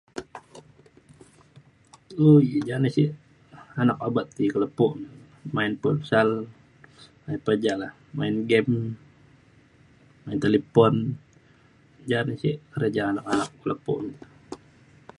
jan 2.67 2.79
ni 2.83 2.89
si' 2.95 3.15
anak 3.81 4.01
abet 4.07 4.27
ti 4.37 4.43
ka' 4.53 4.61
lepo' 4.63 4.99
main 5.55 5.73
putsal 5.81 6.29
main 7.23 7.39
pa 7.45 7.51
ja 7.63 7.73
la'a 7.81 7.95
main 8.17 8.35
game 8.49 8.73
main 10.25 10.39
talipon 10.43 10.93
jan 12.09 12.23
ni 12.27 12.35
si' 12.41 12.61
kerja 12.73 13.01
anak-anak 13.05 13.49
ka 13.59 13.65
lepo' 13.71 13.97
ulu 14.01 14.13